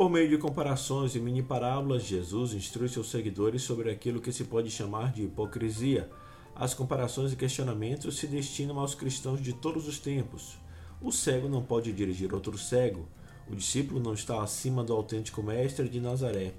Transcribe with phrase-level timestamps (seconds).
[0.00, 4.44] Por meio de comparações e mini parábolas, Jesus instrui seus seguidores sobre aquilo que se
[4.44, 6.08] pode chamar de hipocrisia.
[6.56, 10.56] As comparações e questionamentos se destinam aos cristãos de todos os tempos.
[11.02, 13.06] O cego não pode dirigir outro cego.
[13.46, 16.54] O discípulo não está acima do autêntico mestre de Nazaré.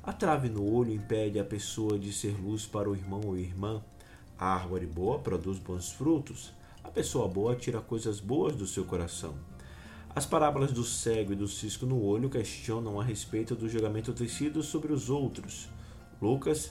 [0.00, 3.82] A trave no olho impede a pessoa de ser luz para o irmão ou irmã.
[4.38, 6.52] A árvore boa produz bons frutos.
[6.84, 9.34] A pessoa boa tira coisas boas do seu coração.
[10.16, 14.62] As parábolas do cego e do cisco no olho questionam a respeito do julgamento tecido
[14.62, 15.68] sobre os outros.
[16.22, 16.70] Lucas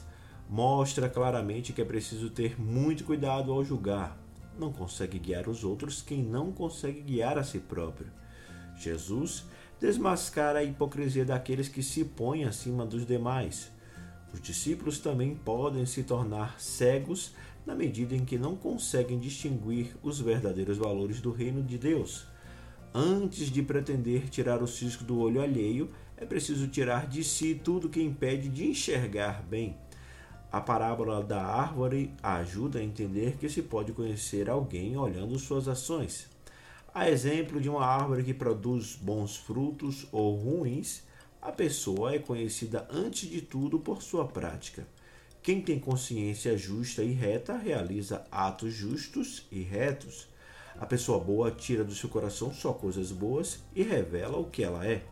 [0.50, 4.18] mostra claramente que é preciso ter muito cuidado ao julgar.
[4.58, 8.10] Não consegue guiar os outros quem não consegue guiar a si próprio.
[8.78, 9.44] Jesus
[9.78, 13.70] desmascara a hipocrisia daqueles que se põem acima dos demais.
[14.34, 17.34] Os discípulos também podem se tornar cegos
[17.66, 22.32] na medida em que não conseguem distinguir os verdadeiros valores do reino de Deus.
[22.94, 27.90] Antes de pretender tirar o cisco do olho alheio, é preciso tirar de si tudo
[27.90, 29.76] que impede de enxergar bem.
[30.52, 36.28] A parábola da árvore ajuda a entender que se pode conhecer alguém olhando suas ações.
[36.94, 41.02] A exemplo de uma árvore que produz bons frutos ou ruins,
[41.42, 44.88] a pessoa é conhecida antes de tudo por sua prática.
[45.42, 50.32] Quem tem consciência justa e reta realiza atos justos e retos.
[50.80, 54.86] A pessoa boa tira do seu coração só coisas boas e revela o que ela
[54.86, 55.04] é.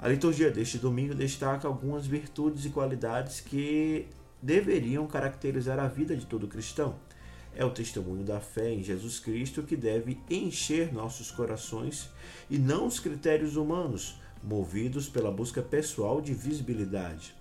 [0.00, 4.08] A liturgia deste domingo destaca algumas virtudes e qualidades que
[4.42, 6.96] deveriam caracterizar a vida de todo cristão.
[7.54, 12.08] É o testemunho da fé em Jesus Cristo que deve encher nossos corações
[12.50, 17.34] e não os critérios humanos, movidos pela busca pessoal de visibilidade.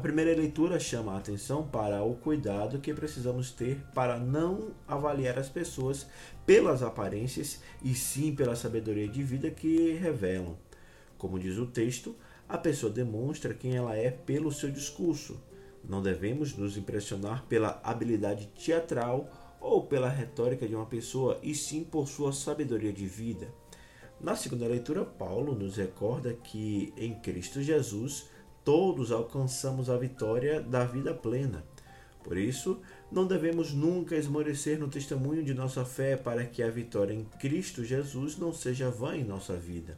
[0.00, 5.38] A primeira leitura chama a atenção para o cuidado que precisamos ter para não avaliar
[5.38, 6.06] as pessoas
[6.46, 10.56] pelas aparências e sim pela sabedoria de vida que revelam.
[11.18, 12.16] Como diz o texto,
[12.48, 15.38] a pessoa demonstra quem ela é pelo seu discurso.
[15.86, 21.84] Não devemos nos impressionar pela habilidade teatral ou pela retórica de uma pessoa, e sim
[21.84, 23.52] por sua sabedoria de vida.
[24.18, 28.30] Na segunda leitura, Paulo nos recorda que em Cristo Jesus
[28.64, 31.64] todos alcançamos a vitória da vida plena.
[32.22, 37.14] Por isso, não devemos nunca esmorecer no testemunho de nossa fé para que a vitória
[37.14, 39.96] em Cristo Jesus não seja vã em nossa vida.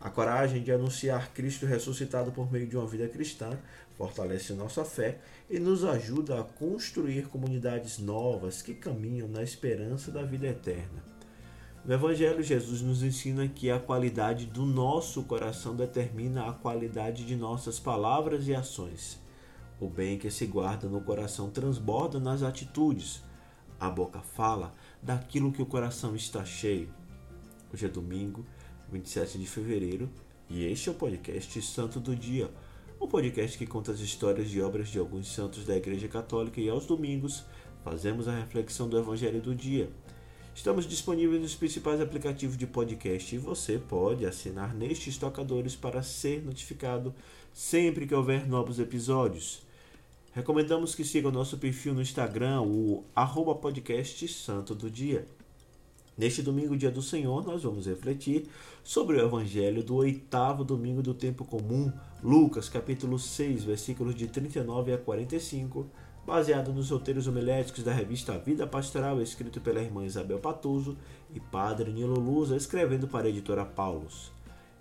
[0.00, 3.56] A coragem de anunciar Cristo ressuscitado por meio de uma vida cristã
[3.96, 10.22] fortalece nossa fé e nos ajuda a construir comunidades novas que caminham na esperança da
[10.22, 11.11] vida eterna.
[11.84, 17.34] No Evangelho, Jesus nos ensina que a qualidade do nosso coração determina a qualidade de
[17.34, 19.20] nossas palavras e ações.
[19.80, 23.24] O bem que se guarda no coração transborda nas atitudes.
[23.80, 24.72] A boca fala
[25.02, 26.88] daquilo que o coração está cheio.
[27.74, 28.46] Hoje é domingo,
[28.92, 30.08] 27 de fevereiro,
[30.48, 32.48] e este é o podcast Santo do Dia,
[33.00, 36.68] um podcast que conta as histórias de obras de alguns santos da Igreja Católica e
[36.68, 37.44] aos domingos
[37.82, 39.90] fazemos a reflexão do Evangelho do dia.
[40.54, 46.44] Estamos disponíveis nos principais aplicativos de podcast e você pode assinar nestes tocadores para ser
[46.44, 47.14] notificado
[47.54, 49.62] sempre que houver novos episódios.
[50.34, 55.26] Recomendamos que siga o nosso perfil no Instagram, o arroba podcast Santo do Dia.
[56.16, 58.46] Neste domingo, dia do Senhor, nós vamos refletir
[58.84, 61.90] sobre o Evangelho do oitavo domingo do tempo comum,
[62.22, 65.88] Lucas, capítulo 6, versículos de 39 a 45,
[66.26, 70.96] baseado nos roteiros homiléticos da revista Vida Pastoral, escrito pela irmã Isabel Patuso
[71.34, 74.30] e padre Nilo Luza, escrevendo para a editora Paulus.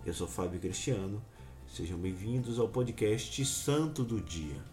[0.05, 1.21] Eu sou Fábio Cristiano,
[1.67, 4.70] sejam bem-vindos ao podcast Santo do Dia.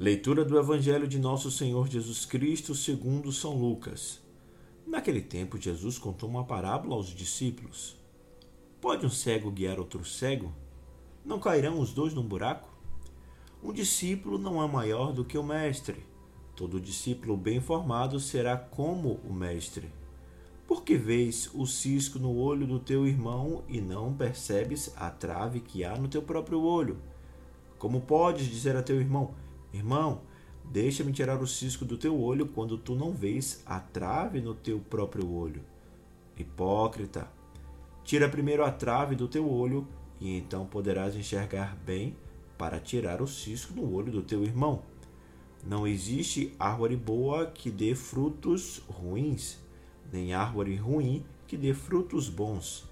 [0.00, 4.18] Leitura do Evangelho de Nosso Senhor Jesus Cristo segundo São Lucas.
[4.86, 7.98] Naquele tempo, Jesus contou uma parábola aos discípulos.
[8.80, 10.54] Pode um cego guiar outro cego?
[11.22, 12.66] Não cairão os dois num buraco?
[13.62, 16.06] Um discípulo não é maior do que o mestre.
[16.56, 19.92] Todo discípulo bem formado será como o mestre.
[20.66, 25.60] Por que vês o cisco no olho do teu irmão e não percebes a trave
[25.60, 26.96] que há no teu próprio olho?
[27.78, 29.34] Como podes dizer a teu irmão:
[29.72, 30.22] Irmão,
[30.64, 34.78] deixa-me tirar o cisco do teu olho quando tu não vês a trave no teu
[34.78, 35.62] próprio olho.
[36.36, 37.30] Hipócrita,
[38.02, 39.86] tira primeiro a trave do teu olho
[40.20, 42.16] e então poderás enxergar bem
[42.58, 44.82] para tirar o cisco no olho do teu irmão.
[45.66, 49.58] Não existe árvore boa que dê frutos ruins,
[50.12, 52.88] nem árvore ruim que dê frutos bons.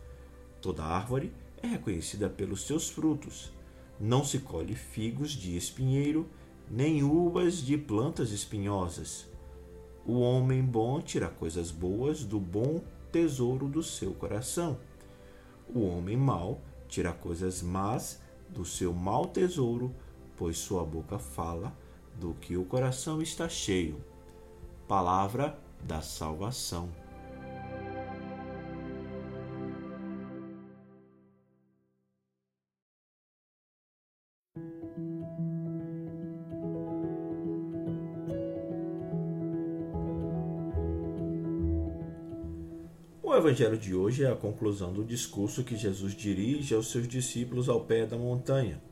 [0.60, 1.32] Toda árvore
[1.62, 3.52] é reconhecida pelos seus frutos.
[3.98, 6.28] Não se colhe figos de espinheiro,
[6.70, 9.26] nem uvas de plantas espinhosas.
[10.04, 14.78] O homem bom tira coisas boas do bom tesouro do seu coração.
[15.74, 19.94] O homem mau tira coisas más do seu mau tesouro,
[20.36, 21.76] pois sua boca fala
[22.14, 24.02] do que o coração está cheio.
[24.86, 26.88] Palavra da salvação.
[43.38, 47.84] Evangelho de hoje é a conclusão do discurso que Jesus dirige aos seus discípulos ao
[47.84, 48.82] pé da montanha.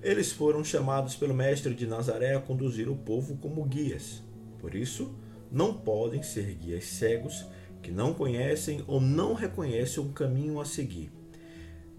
[0.00, 4.22] Eles foram chamados pelo Mestre de Nazaré a conduzir o povo como guias.
[4.60, 5.12] Por isso,
[5.50, 7.44] não podem ser guias cegos
[7.82, 11.10] que não conhecem ou não reconhecem um caminho a seguir.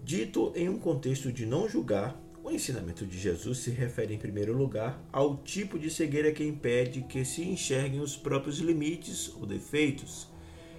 [0.02, 4.56] Dito em um contexto de não julgar, o ensinamento de Jesus se refere, em primeiro
[4.56, 10.31] lugar, ao tipo de cegueira que impede que se enxerguem os próprios limites ou defeitos.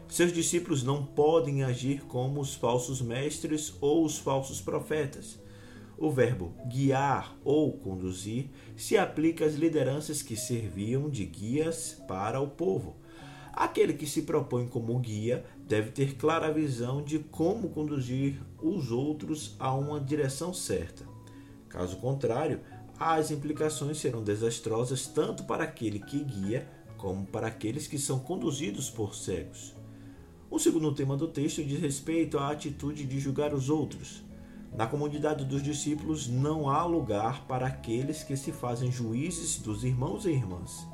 [0.08, 5.40] Seus discípulos não podem agir como os falsos mestres ou os falsos profetas.
[5.98, 12.48] O verbo guiar ou conduzir se aplica às lideranças que serviam de guias para o
[12.48, 12.96] povo.
[13.54, 19.56] Aquele que se propõe como guia deve ter clara visão de como conduzir os outros
[19.60, 21.06] a uma direção certa.
[21.70, 22.62] Caso contrário,
[23.00, 26.68] as implicações serão desastrosas tanto para aquele que guia
[26.98, 29.76] como para aqueles que são conduzidos por cegos.
[30.54, 34.24] O segundo tema do texto diz respeito à atitude de julgar os outros.
[34.72, 40.28] Na comunidade dos discípulos não há lugar para aqueles que se fazem juízes dos irmãos
[40.28, 40.88] e irmãs.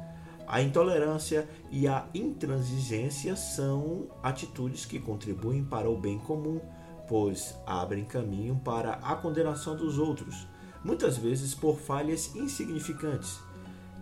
[0.48, 6.62] A intolerância e a intransigência são atitudes que contribuem para o bem comum,
[7.06, 10.48] pois abrem caminho para a condenação dos outros,
[10.86, 13.42] muitas vezes por falhas insignificantes.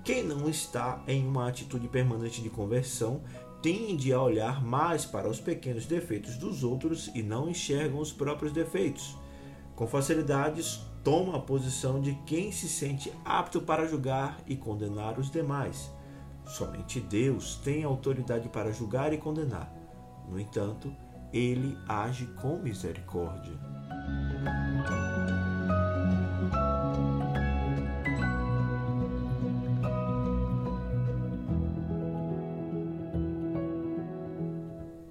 [0.03, 3.21] Quem não está em uma atitude permanente de conversão
[3.61, 8.51] tende a olhar mais para os pequenos defeitos dos outros e não enxergam os próprios
[8.51, 9.17] defeitos.
[9.75, 15.29] Com facilidades, toma a posição de quem se sente apto para julgar e condenar os
[15.29, 15.91] demais.
[16.45, 19.71] Somente Deus tem autoridade para julgar e condenar.
[20.27, 20.93] No entanto,
[21.31, 23.76] ele age com misericórdia.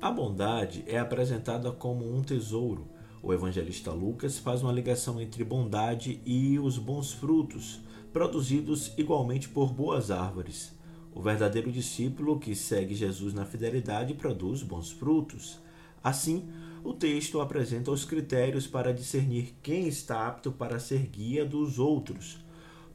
[0.06, 2.86] A bondade é apresentada como um tesouro.
[3.20, 7.80] O evangelista Lucas faz uma ligação entre bondade e os bons frutos,
[8.12, 10.72] produzidos igualmente por boas árvores.
[11.12, 15.58] O verdadeiro discípulo que segue Jesus na fidelidade produz bons frutos.
[16.04, 16.48] Assim,
[16.84, 22.38] o texto apresenta os critérios para discernir quem está apto para ser guia dos outros.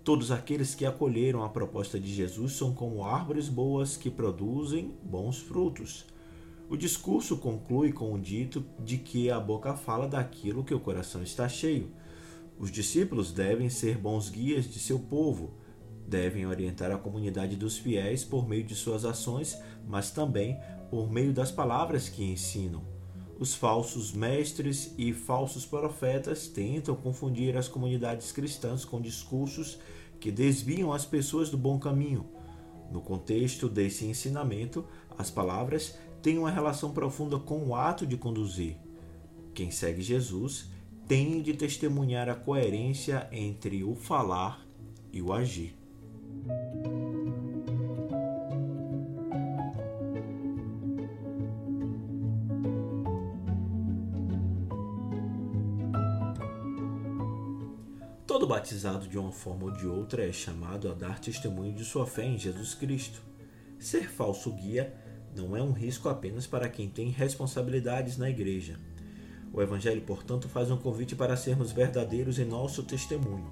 [0.01, 5.39] Todos aqueles que acolheram a proposta de Jesus são como árvores boas que produzem bons
[5.39, 6.05] frutos.
[6.71, 11.21] O discurso conclui com o dito de que a boca fala daquilo que o coração
[11.21, 11.91] está cheio.
[12.57, 15.51] Os discípulos devem ser bons guias de seu povo,
[16.07, 20.57] devem orientar a comunidade dos fiéis por meio de suas ações, mas também
[20.89, 22.85] por meio das palavras que ensinam.
[23.37, 29.77] Os falsos mestres e falsos profetas tentam confundir as comunidades cristãs com discursos
[30.21, 32.29] que desviam as pessoas do bom caminho.
[32.89, 34.85] No contexto desse ensinamento,
[35.17, 38.77] as palavras tem uma relação profunda com o ato de conduzir.
[39.53, 40.69] Quem segue Jesus
[41.07, 44.65] tem de testemunhar a coerência entre o falar
[45.11, 45.75] e o agir.
[58.25, 62.07] Todo batizado de uma forma ou de outra é chamado a dar testemunho de sua
[62.07, 63.21] fé em Jesus Cristo.
[63.77, 65.00] Ser falso guia
[65.35, 68.79] não é um risco apenas para quem tem responsabilidades na igreja.
[69.53, 73.51] O Evangelho, portanto, faz um convite para sermos verdadeiros em nosso testemunho.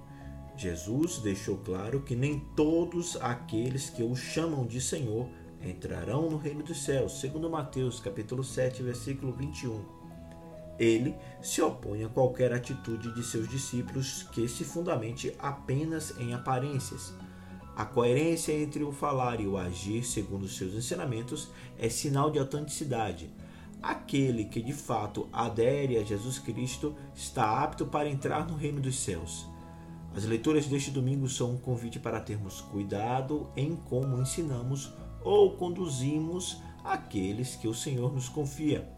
[0.55, 5.29] Jesus deixou claro que nem todos aqueles que o chamam de Senhor
[5.61, 9.83] entrarão no reino dos céus, segundo Mateus capítulo 7, versículo 21.
[10.77, 17.13] Ele se opõe a qualquer atitude de seus discípulos que se fundamente apenas em aparências,
[17.79, 23.29] a coerência entre o falar e o agir segundo seus ensinamentos é sinal de autenticidade.
[23.81, 28.99] Aquele que de fato adere a Jesus Cristo está apto para entrar no reino dos
[28.99, 29.47] céus.
[30.13, 34.91] As leituras deste domingo são um convite para termos cuidado em como ensinamos
[35.23, 38.89] ou conduzimos aqueles que o Senhor nos confia.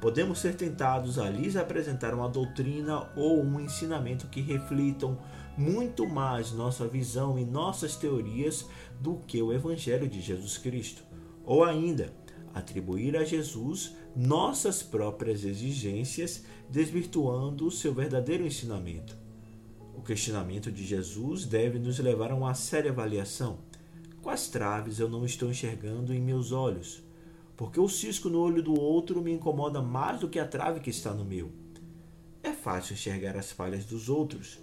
[0.00, 5.18] Podemos ser tentados a lhes apresentar uma doutrina ou um ensinamento que reflitam
[5.56, 8.66] muito mais nossa visão e nossas teorias
[8.98, 11.02] do que o Evangelho de Jesus Cristo.
[11.44, 12.12] Ou ainda,
[12.54, 19.16] atribuir a Jesus nossas próprias exigências, desvirtuando o seu verdadeiro ensinamento.
[19.94, 23.58] O questionamento de Jesus deve nos levar a uma séria avaliação.
[24.22, 27.02] Quais traves eu não estou enxergando em meus olhos?
[27.60, 30.88] Porque o cisco no olho do outro me incomoda mais do que a trave que
[30.88, 31.52] está no meu.
[32.42, 34.58] É fácil enxergar as falhas dos outros.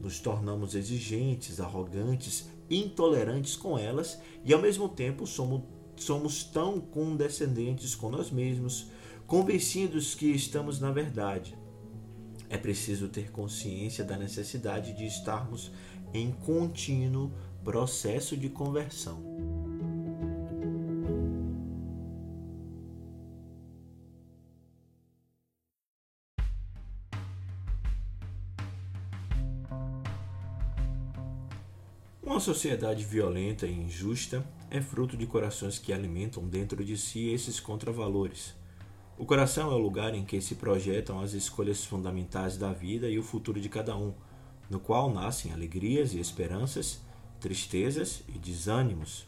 [0.00, 5.62] Nos tornamos exigentes, arrogantes, intolerantes com elas e ao mesmo tempo somos,
[5.94, 8.88] somos tão condescendentes com nós mesmos,
[9.24, 11.56] convencidos que estamos na verdade.
[12.50, 15.70] É preciso ter consciência da necessidade de estarmos
[16.12, 17.30] em contínuo
[17.62, 19.31] processo de conversão.
[32.42, 38.52] Sociedade violenta e injusta é fruto de corações que alimentam dentro de si esses contravalores.
[39.16, 43.16] O coração é o lugar em que se projetam as escolhas fundamentais da vida e
[43.16, 44.12] o futuro de cada um,
[44.68, 47.00] no qual nascem alegrias e esperanças,
[47.38, 49.24] tristezas e desânimos.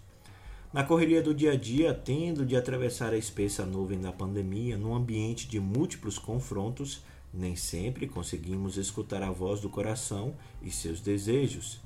[0.73, 4.92] Na correria do dia a dia, tendo de atravessar a espessa nuvem da pandemia num
[4.92, 11.84] ambiente de múltiplos confrontos, nem sempre conseguimos escutar a voz do coração e seus desejos.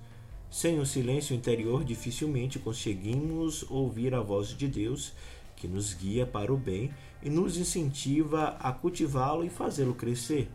[0.50, 5.12] Sem o silêncio interior, dificilmente conseguimos ouvir a voz de Deus,
[5.55, 6.90] que nos guia para o bem
[7.23, 10.49] e nos incentiva a cultivá-lo e fazê-lo crescer.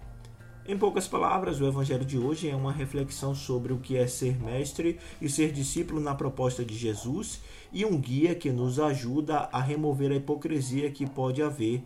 [0.66, 4.42] Em poucas palavras, o Evangelho de hoje é uma reflexão sobre o que é ser
[4.42, 9.62] mestre e ser discípulo na proposta de Jesus e um guia que nos ajuda a
[9.62, 11.84] remover a hipocrisia que pode haver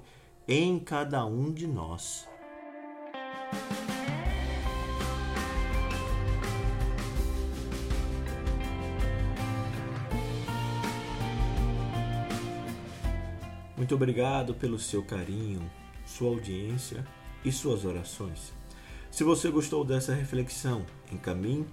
[0.48, 2.28] em cada um de nós.
[13.78, 15.62] Muito obrigado pelo seu carinho,
[16.04, 17.06] sua audiência
[17.46, 18.52] e suas orações.
[19.12, 21.68] Se você gostou dessa reflexão, encaminhe,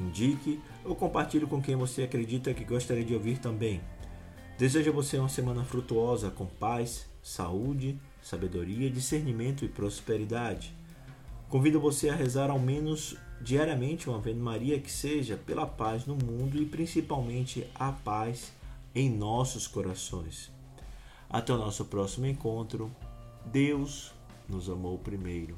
[0.00, 3.80] indique ou compartilhe com quem você acredita que gostaria de ouvir também.
[4.56, 10.72] Desejo a você uma semana frutuosa com paz, saúde, sabedoria, discernimento e prosperidade.
[11.48, 16.14] Convido você a rezar ao menos diariamente uma Ave Maria que seja pela paz no
[16.14, 18.52] mundo e principalmente a paz
[18.94, 20.56] em nossos corações.
[21.30, 22.90] Até o nosso próximo encontro.
[23.46, 24.12] Deus
[24.48, 25.56] nos amou primeiro.